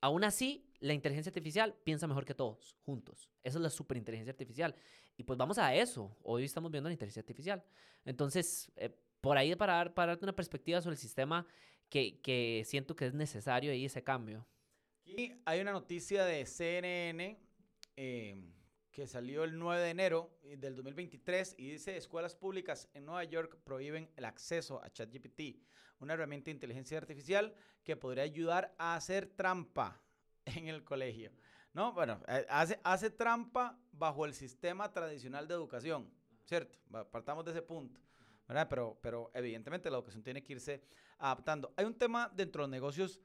[0.00, 3.30] aún así, la inteligencia artificial piensa mejor que todos, juntos.
[3.42, 4.74] Esa es la superinteligencia artificial.
[5.16, 6.16] Y pues vamos a eso.
[6.22, 7.64] Hoy estamos viendo la inteligencia artificial.
[8.04, 11.46] Entonces, eh, por ahí para, dar, para darte una perspectiva sobre el sistema
[11.88, 14.46] que, que siento que es necesario ahí ese cambio.
[15.02, 17.38] Aquí hay una noticia de CNN
[17.96, 18.36] eh,
[18.90, 23.24] que salió el 9 de enero eh, del 2023 y dice, escuelas públicas en Nueva
[23.24, 25.62] York prohíben el acceso a ChatGPT,
[26.00, 30.02] una herramienta de inteligencia artificial que podría ayudar a hacer trampa
[30.44, 31.30] en el colegio.
[31.72, 36.10] No, bueno, eh, hace, hace trampa bajo el sistema tradicional de educación,
[36.44, 36.78] ¿cierto?
[37.10, 38.00] Partamos de ese punto.
[38.48, 38.68] ¿Verdad?
[38.68, 40.82] Pero, pero evidentemente la educación tiene que irse
[41.18, 41.72] adaptando.
[41.76, 43.20] Hay un tema dentro de los negocios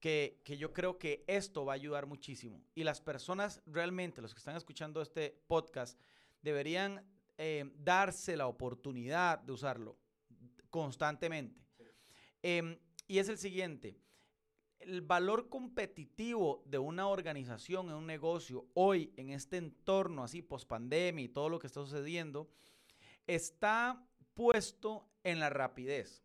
[0.00, 2.62] que, que yo creo que esto va a ayudar muchísimo.
[2.74, 6.00] Y las personas realmente, los que están escuchando este podcast,
[6.42, 7.04] deberían
[7.36, 9.96] eh, darse la oportunidad de usarlo
[10.70, 11.60] constantemente.
[12.42, 13.96] Em, y es el siguiente.
[14.80, 20.68] El valor competitivo de una organización, en un negocio, hoy en este entorno así, post
[20.68, 22.48] pandemia y todo lo que está sucediendo,
[23.26, 24.04] está
[24.38, 26.22] puesto en la rapidez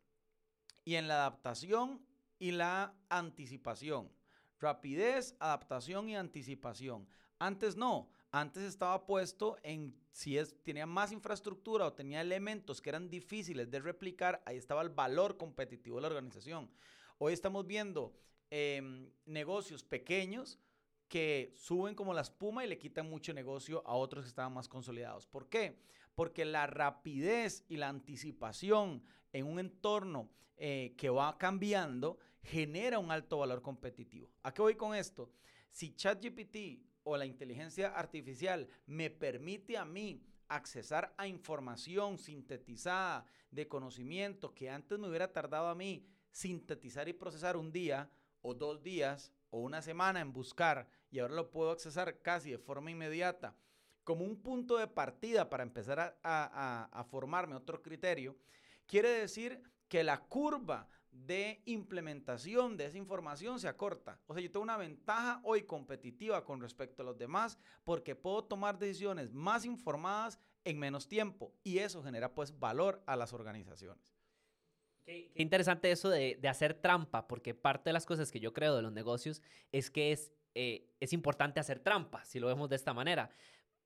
[0.85, 2.05] y en la adaptación
[2.37, 4.11] y la anticipación.
[4.59, 7.09] Rapidez, adaptación y anticipación.
[7.39, 8.11] Antes no.
[8.29, 13.71] antes estaba puesto en si es, tenía más infraestructura o tenía elementos que eran difíciles
[13.71, 16.69] de replicar, ahí estaba el valor competitivo de la organización.
[17.17, 18.13] Hoy estamos viendo
[18.51, 20.59] em, negocios pequeños
[21.07, 24.67] que suben como la espuma y le quitan mucho negocio a otros que estaban más
[24.67, 25.25] consolidados.
[25.25, 25.79] ¿Por qué?
[26.15, 33.11] Porque la rapidez y la anticipación en un entorno eh, que va cambiando genera un
[33.11, 34.29] alto valor competitivo.
[34.43, 35.31] ¿A qué voy con esto?
[35.71, 43.67] Si ChatGPT o la inteligencia artificial me permite a mí accesar a información sintetizada de
[43.67, 48.09] conocimiento que antes me hubiera tardado a mí sintetizar y procesar un día
[48.41, 52.57] o dos días o una semana en buscar y ahora lo puedo accesar casi de
[52.57, 53.55] forma inmediata
[54.03, 58.35] como un punto de partida para empezar a, a, a formarme otro criterio,
[58.85, 64.19] quiere decir que la curva de implementación de esa información se acorta.
[64.25, 68.43] O sea, yo tengo una ventaja hoy competitiva con respecto a los demás porque puedo
[68.43, 74.15] tomar decisiones más informadas en menos tiempo y eso genera pues valor a las organizaciones.
[75.05, 78.75] Qué, interesante eso de, de, hacer trampa, porque parte de las cosas que yo creo
[78.75, 82.77] de los negocios es que es, eh, es importante hacer trampa, si lo vemos de
[82.77, 83.29] esta manera.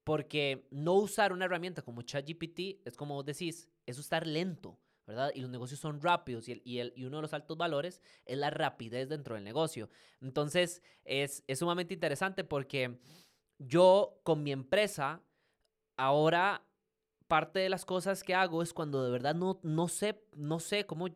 [0.07, 4.79] Porque no usar una herramienta como ChatGPT es como vos decís, es estar lento.
[5.05, 5.31] ¿verdad?
[5.35, 8.01] Y los negocios son rápidos y, el, y, el, y, uno de los altos valores
[8.25, 9.89] es la rapidez dentro del negocio.
[10.21, 12.99] Entonces, es, es sumamente interesante porque
[13.57, 15.21] yo con mi empresa,
[15.97, 16.65] ahora
[17.27, 20.85] parte de las cosas que hago es cuando de verdad no, no sé, no sé
[20.85, 21.07] cómo,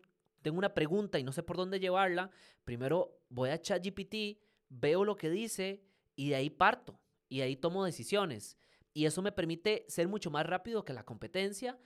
[0.42, 2.30] tengo una pregunta y no sé por dónde llevarla,
[2.66, 5.82] primero voy a ChatGPT, veo lo que dice
[6.18, 7.00] y de ahí parto
[7.30, 8.58] y ahí tomo decisiones.
[8.94, 11.78] Y eso me permite ser mucho más rápido que la competencia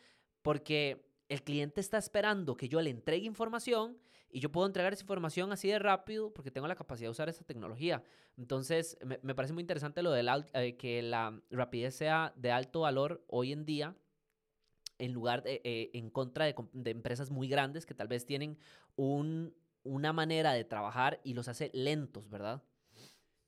[0.42, 3.98] porque el cliente está esperando que yo le entregue información
[4.30, 7.30] y yo puedo entregar esa información así de rápido porque tengo la capacidad de usar
[7.30, 8.04] esa tecnología.
[8.38, 12.82] Entonces, me, me parece muy interesante lo de eh, que la rapidez sea de alto
[12.82, 13.96] valor hoy en día
[15.00, 16.56] en lugar de, eh, en contra de,
[16.92, 18.58] empresas muy grandes que tal vez tienen
[18.96, 22.64] un, una manera de trabajar y los hace lentos, ¿verdad?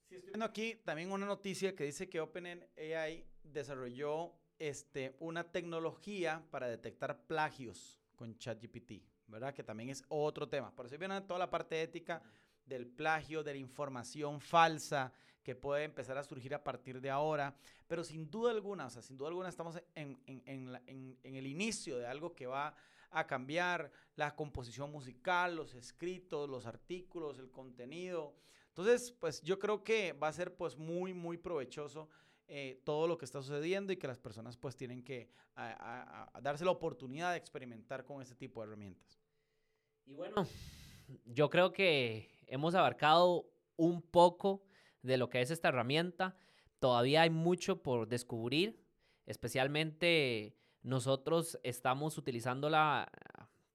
[0.07, 6.43] Sí, estoy viendo aquí también una noticia que dice que OpenAI desarrolló este, una tecnología
[6.51, 9.53] para detectar plagios con ChatGPT, ¿verdad?
[9.53, 10.71] Que también es otro tema.
[10.75, 12.21] Por eso viene toda la parte ética
[12.65, 17.55] del plagio, de la información falsa que puede empezar a surgir a partir de ahora.
[17.87, 21.97] Pero sin duda alguna, o sea, sin duda alguna estamos en, en, en, el inicio
[21.97, 22.75] de algo que va
[23.11, 28.35] a cambiar la composición musical, los escritos, los artículos, el contenido.
[28.67, 32.09] Entonces, pues yo creo que va a ser pues muy, muy provechoso
[32.49, 35.29] eh, todo lo que está sucediendo y que las personas pues tienen que
[36.41, 39.19] darse la oportunidad de experimentar con este tipo de herramientas.
[40.05, 40.47] Y bueno,
[41.25, 44.63] yo creo que hemos abarcado un poco
[45.01, 46.37] de lo que es esta herramienta.
[46.79, 48.81] Todavía hay mucho por descubrir,
[49.25, 53.11] especialmente nosotros estamos utilizándola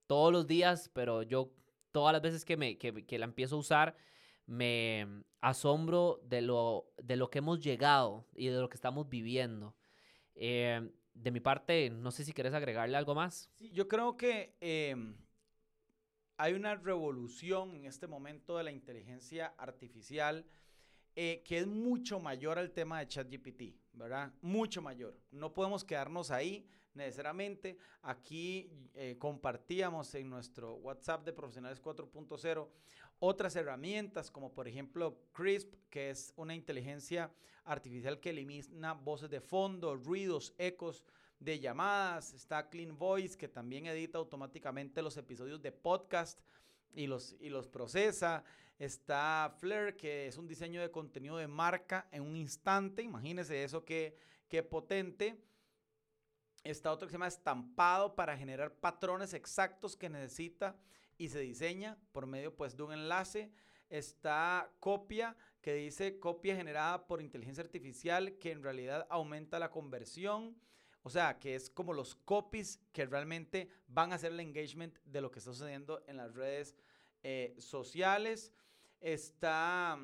[0.06, 1.52] todos los días, pero yo
[1.90, 3.96] todas las veces que, me, que la empiezo a usar,
[4.52, 9.74] me asombro de lo, de lo que hemos llegado y de lo que estamos viviendo.
[10.34, 13.50] Eh, de mi parte, no sé si quieres agregarle algo más.
[13.54, 14.94] Sí, yo creo que eh,
[16.36, 20.44] hay una revolución en este momento de la inteligencia artificial
[21.16, 23.62] eh, que es mucho mayor al tema de ChatGPT,
[23.92, 24.32] ¿verdad?
[24.42, 25.18] Mucho mayor.
[25.30, 27.78] No podemos quedarnos ahí necesariamente.
[28.02, 32.68] Aquí eh, compartíamos en nuestro WhatsApp de Profesionales 4.0
[33.24, 37.32] otras herramientas como por ejemplo CRISP, que es una inteligencia
[37.64, 41.04] artificial que elimina voces de fondo, ruidos, ecos
[41.38, 42.32] de llamadas.
[42.32, 46.40] Está Clean Voice, que también edita automáticamente los episodios de podcast
[46.94, 48.42] y los, y los procesa.
[48.76, 53.02] Está Flare, que es un diseño de contenido de marca en un instante.
[53.02, 54.16] Imagínense eso, qué,
[54.48, 55.40] qué potente.
[56.64, 60.76] Está otro que se llama estampado para generar patrones exactos que necesita
[61.22, 63.52] y se diseña por medio pues de un enlace.
[63.88, 70.56] Está copia que dice copia generada por inteligencia artificial que en realidad aumenta la conversión.
[71.04, 75.20] O sea, que es como los copies que realmente van a hacer el engagement de
[75.20, 76.74] lo que está sucediendo en las redes
[77.22, 78.52] eh, sociales.
[79.00, 79.96] Está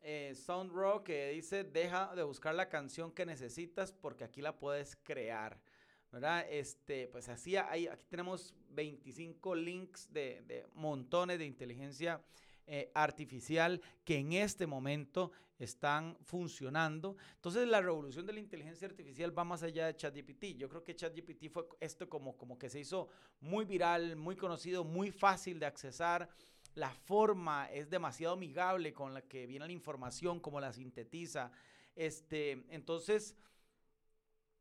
[0.00, 4.96] eh, SoundRaw que dice deja de buscar la canción que necesitas porque aquí la puedes
[5.04, 5.60] crear.
[6.12, 6.46] ¿Verdad?
[6.50, 12.22] Este, pues así, hay, aquí tenemos 25 links de, de montones de inteligencia
[12.70, 17.16] eh, artificial que en este momento están funcionando.
[17.36, 20.58] Entonces la revolución de la inteligencia artificial va más allá de ChatGPT.
[20.58, 23.08] Yo creo que ChatGPT fue esto como, como que se hizo
[23.40, 26.28] muy viral, muy conocido, muy fácil de accesar.
[26.74, 31.50] La forma es demasiado amigable con la que viene la información, como la sintetiza.
[31.96, 33.34] Este, entonces,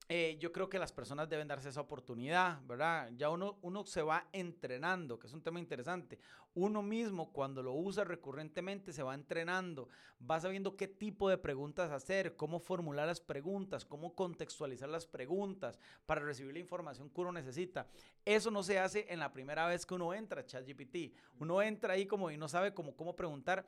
[0.09, 3.11] eh, yo creo que las personas deben darse esa oportunidad, ¿verdad?
[3.17, 6.17] Ya uno, uno se va entrenando, que es un tema interesante.
[6.53, 9.89] Uno mismo, cuando lo usa recurrentemente, se va entrenando,
[10.19, 15.77] va sabiendo qué tipo de preguntas hacer, cómo formular las preguntas, cómo contextualizar las preguntas
[16.05, 17.85] para recibir la información que uno necesita.
[18.23, 21.17] Eso no se hace en la primera vez que uno entra a ChatGPT.
[21.39, 23.65] Uno entra ahí como y no sabe cómo, cómo preguntar.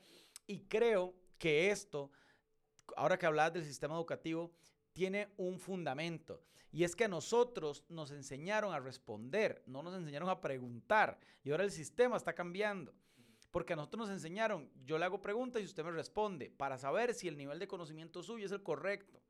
[0.47, 2.11] Y creo que esto,
[2.95, 4.53] ahora que hablabas del sistema educativo,
[4.99, 6.43] tiene un fundamento.
[6.73, 11.17] Y es que a nosotros nos enseñaron a responder, no nos enseñaron a preguntar.
[11.41, 12.93] Y ahora el sistema está cambiando.
[13.49, 17.13] Porque a nosotros nos enseñaron, yo le hago preguntas y usted me responde, para saber
[17.13, 19.21] si el nivel de conocimiento suyo es el correcto.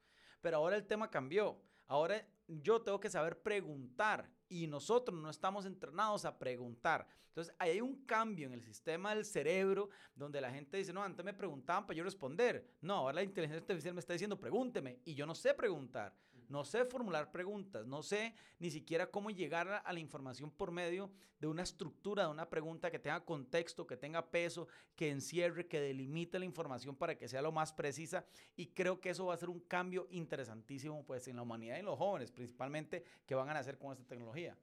[0.41, 1.61] Pero ahora el tema cambió.
[1.86, 7.08] Ahora yo tengo que saber preguntar y nosotros no estamos entrenados a preguntar.
[7.28, 11.24] Entonces, hay un cambio en el sistema del cerebro donde la gente dice, no, antes
[11.24, 12.68] me preguntaban para yo responder.
[12.82, 15.00] No, ahora la inteligencia artificial me está diciendo, pregúnteme.
[15.06, 16.14] Y yo no sé preguntar.
[16.50, 21.12] No sé formular preguntas, no sé ni siquiera cómo llegar a la información por medio
[21.39, 25.80] de una estructura, de una pregunta que tenga contexto, que tenga peso, que encierre, que
[25.80, 28.26] delimite la información para que sea lo más precisa.
[28.56, 31.80] Y creo que eso va a ser un cambio interesantísimo pues, en la humanidad y
[31.82, 34.58] en los jóvenes, principalmente, que van a nacer con esta tecnología.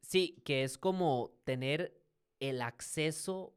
[0.00, 2.02] Sí, que es como tener
[2.40, 3.54] el acceso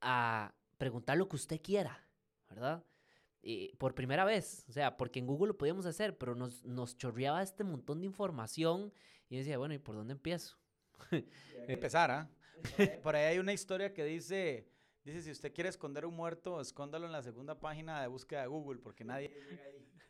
[0.00, 2.06] a preguntar lo que usted quiera,
[2.48, 2.84] ¿verdad?
[3.78, 7.42] Por primera vez, o sea, porque en Google lo podíamos hacer, pero nos, nos chorreaba
[7.42, 8.92] este montón de información
[9.28, 10.56] y decía, bueno, ¿y por dónde empiezo?
[11.68, 12.30] Empezar, ¿ah?
[13.02, 14.66] Por ahí hay una historia que dice,
[15.04, 18.46] dice, si usted quiere esconder un muerto, escóndalo en la segunda página de búsqueda de
[18.46, 19.88] Google, porque nadie llega ahí.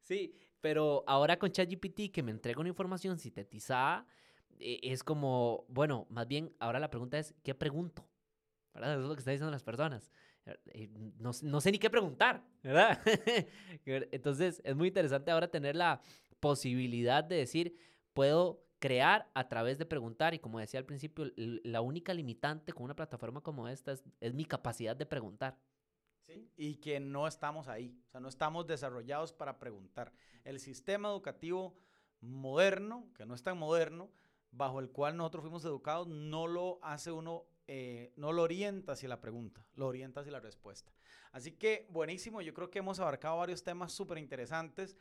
[0.00, 4.06] Sí, pero ahora con ChatGPT que me entrega una información sintetizada,
[4.60, 8.08] e, es como, bueno, más bien ahora la pregunta es, ¿qué pregunto?
[8.72, 8.92] ¿Verdad?
[8.92, 10.12] Eso es lo que están diciendo las personas.
[10.46, 10.88] Eh,
[11.18, 13.00] no, no sé ni qué preguntar, ¿verdad?
[13.84, 16.00] Entonces es muy interesante ahora tener la
[16.40, 17.76] posibilidad de decir,
[18.12, 22.84] puedo crear a través de preguntar y como decía al principio, la única limitante con
[22.84, 25.58] una plataforma como esta es, mi capacidad de preguntar.
[26.56, 30.12] Y que no estamos ahí, o sea, no estamos desarrollados para preguntar.
[30.44, 31.76] El sistema educativo
[32.20, 34.10] moderno, que no es tan moderno,
[34.50, 39.08] bajo el cual nosotros fuimos educados, no lo hace uno eh, no lo orienta hacia
[39.08, 40.92] la pregunta, lo orienta hacia la respuesta.
[41.32, 44.96] Así que buenísimo, yo creo que hemos abarcado varios temas súper interesantes.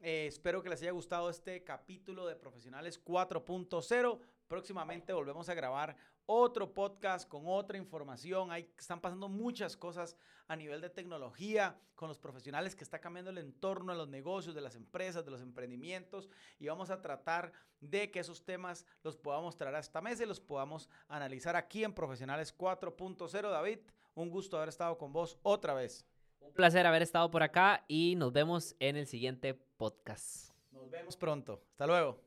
[0.00, 4.20] Eh, espero que les haya gustado este capítulo de Profesionales 4.0.
[4.48, 5.96] Próximamente volvemos a grabar
[6.26, 8.50] otro podcast con otra información.
[8.50, 10.16] Ahí están pasando muchas cosas
[10.48, 14.54] a nivel de tecnología con los profesionales que está cambiando el entorno de los negocios,
[14.54, 19.16] de las empresas, de los emprendimientos y vamos a tratar de que esos temas los
[19.16, 23.50] podamos traer a esta mesa y los podamos analizar aquí en Profesionales 4.0.
[23.50, 23.78] David,
[24.14, 26.04] un gusto haber estado con vos otra vez.
[26.40, 30.52] Un placer haber estado por acá y nos vemos en el siguiente podcast.
[30.70, 31.62] Nos vemos pronto.
[31.72, 32.25] Hasta luego.